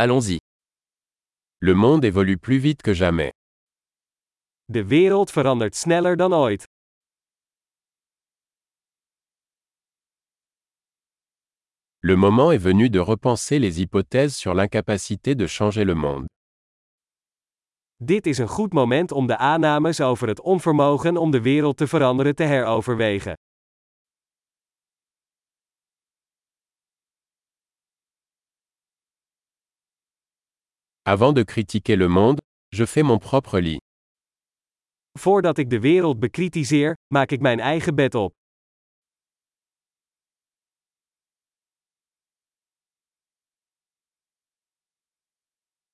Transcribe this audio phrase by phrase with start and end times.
[0.00, 0.38] Allons-y.
[1.58, 3.32] Le monde évolue plus vite que jamais.
[4.68, 6.64] De wereld verandert sneller dan ooit.
[12.00, 16.26] Le moment est venu de repenser les hypothèses sur l'incapacité de changer le monde.
[17.96, 21.86] Dit is een goed moment om de aannames over het onvermogen om de wereld te
[21.86, 23.34] veranderen te heroverwegen.
[31.14, 32.38] Avant de critiquer le monde,
[32.70, 33.80] je fais mon propre lit.
[35.18, 38.32] Voordat ik de wereld bekritiseer, maak ik mijn eigen bed op.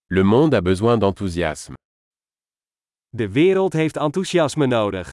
[0.06, 1.74] Le monde a besoin d'enthousiasme.
[3.08, 5.10] De wereld heeft enthousiasme nodig.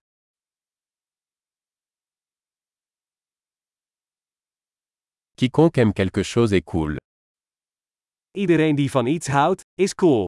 [5.36, 6.96] Quiconque aime quelque chose est cool.
[8.38, 10.26] Iedereen die van iets houdt, is cool.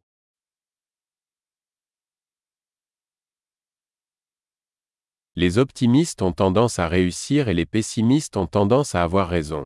[5.31, 9.63] Les optimistes ont tendance à réussir et les pessimistes ont tendance à avoir raison.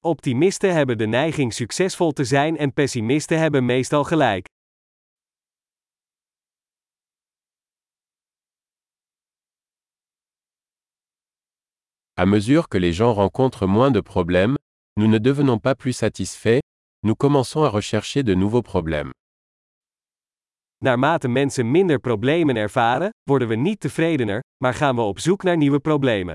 [0.00, 4.46] Optimisten hebben de neiging succesvol te zijn en pessimisten hebben meestal gelijk.
[12.14, 14.56] À mesure que les gens rencontrent moins de problèmes,
[14.96, 16.59] nous ne devenons pas plus satisfaits,
[17.02, 19.10] nous commençons à rechercher de nouveaux problèmes.
[20.82, 25.56] Naarmate mensen minder problemen ervaren, worden we niet tevredener, maar gaan we op zoek naar
[25.56, 26.34] nieuwe problemen.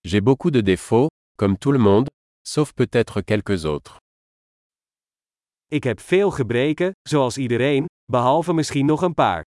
[0.00, 2.10] J'ai beaucoup de défauts, comme tout le monde,
[2.42, 3.96] sauf peut-être quelques autres.
[5.66, 9.42] Ik heb veel gebreken, zoals iedereen, behalve misschien nog een paar.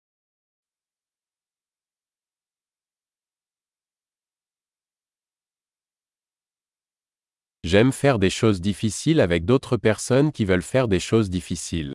[7.66, 11.92] J'aime faire des choses difficiles avec d'autres personnes qui veulent faire des choses difficiles.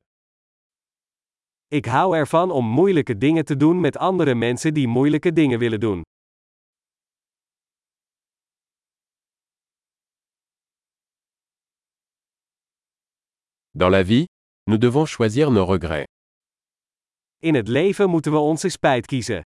[1.68, 5.80] Ik hou ervan om moeilijke dingen te doen met andere mensen die moeilijke dingen willen
[5.80, 6.02] doen.
[13.70, 14.24] Dans la vie,
[14.64, 16.06] nous devons choisir nos regrets.
[17.38, 19.42] In het leven moeten we onze spijt kiezen.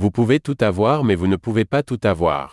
[0.00, 2.52] Vous pouvez tout avoir mais vous ne pouvez pas tout avoir.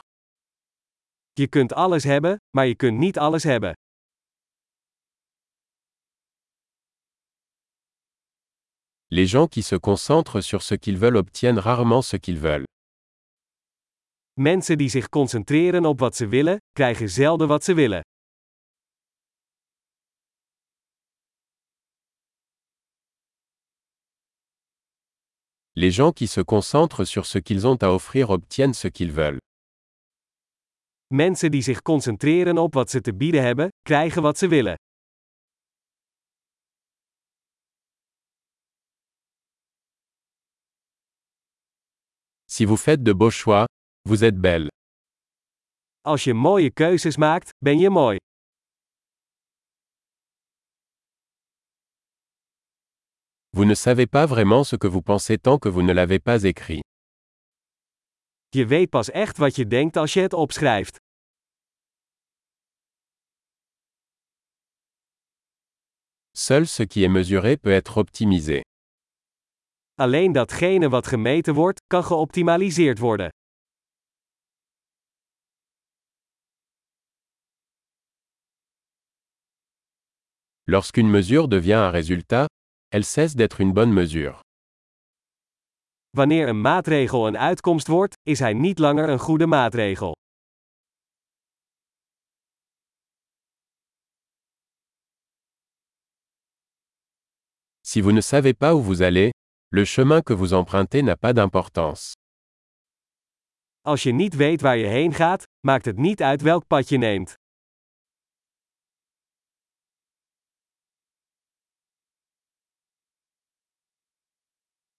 [1.37, 3.73] Je kunt alles hebben, maar je kunt niet alles hebben.
[9.07, 12.65] Les gens qui se concentrent sur ce qu'ils veulent obtiennent rarement ce qu'ils veulent.
[14.33, 18.01] Mensen die zich concentreren op wat ze willen, krijgen zelden wat ze willen.
[25.77, 29.39] Les gens qui se concentrent sur ce qu'ils ont à offrir obtiennent ce qu'ils veulent.
[31.13, 34.75] Mensen die zich concentreren op wat ze te bieden hebben, krijgen wat ze willen.
[42.45, 43.65] Si vous faites de beaux choix,
[44.07, 44.67] vous êtes belle.
[46.01, 48.17] Als je mooie keuzes maakt, ben je mooi.
[53.55, 56.43] Vous ne savez pas vraiment ce que vous pensez tant que vous ne l'avez pas
[56.43, 56.81] écrit.
[58.53, 60.97] Je weet pas echt wat je denkt als je het opschrijft.
[66.33, 68.61] Seul ce qui est mesuré peut être optimisé.
[69.95, 73.29] Alleen datgene wat gemeten wordt, kan geoptimaliseerd worden.
[80.63, 82.45] Lorsqu'une mesure devient un résultat,
[82.95, 84.41] elle cesse d'être une bonne mesure.
[86.17, 90.15] Wanneer een maatregel een uitkomst wordt, is hij niet langer een goede maatregel.
[97.81, 99.29] Si vous ne savez pas où vous allez,
[99.69, 102.13] le chemin que vous empruntez n'a pas d'importance.
[103.81, 106.97] Als je niet weet waar je heen gaat, maakt het niet uit welk pad je
[106.97, 107.35] neemt.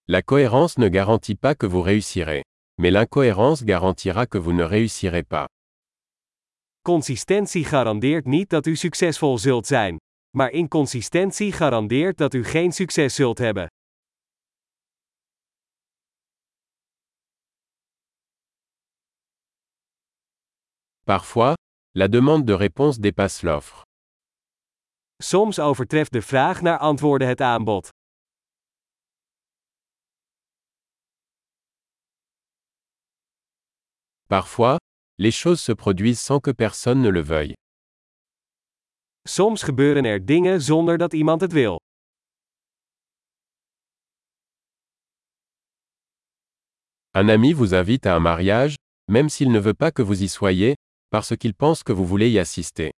[0.09, 2.45] La cohérence ne garantit pas que vous réussirez.
[2.79, 5.49] Mais l'incohérence garantira que vous ne réussirez pas.
[6.83, 9.97] Consistentie garandeert niet dat u succesvol zult zijn.
[10.37, 13.67] Maar inconsistentie garandeert dat u geen succes zult hebben.
[21.05, 21.55] Parfois,
[21.93, 23.83] la demande de réponse dépasse l'offre.
[25.23, 27.89] Soms overtreft de vraag naar antwoorden het aanbod.
[34.29, 34.79] Parfois,
[35.19, 37.55] les choses se produisent sans que personne ne le veuille.
[39.29, 41.77] Soms gebeuren er dingen zonder dat iemand het wil.
[47.11, 48.75] Un ami vous invite à un mariage,
[49.11, 50.75] même s'il ne veut pas que vous y soyez,
[51.09, 52.91] parce qu'il pense que vous voulez y assister.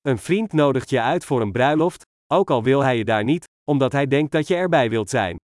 [0.00, 3.44] Een vriend nodigt je uit voor een bruiloft, ook al wil hij je daar niet,
[3.64, 5.36] omdat hij denkt dat je erbij wilt zijn.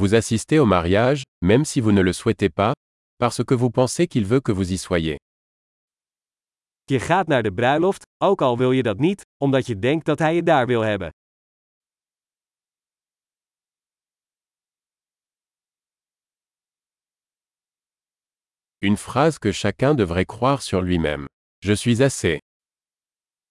[0.00, 2.72] Vous assistez au mariage, même si vous ne le souhaitez pas,
[3.18, 5.18] parce que vous pensez qu'il veut que vous y soyez.
[6.88, 10.18] Je gaat naar de bruiloft, ook al wil je dat niet, omdat je denkt dat
[10.18, 11.10] hij je daar wil hebben.
[18.78, 21.24] Une phrase que chacun devrait croire sur lui-même.
[21.58, 22.38] Je suis assez.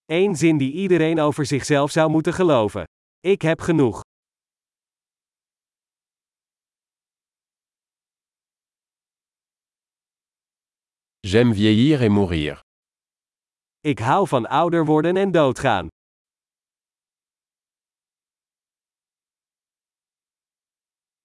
[0.05, 2.83] Eén zin die iedereen over zichzelf zou moeten geloven.
[3.19, 4.06] Ik heb genoeg.
[11.27, 12.61] J'aime vieillir et mourir.
[13.81, 15.87] Ik hou van ouder worden en doodgaan.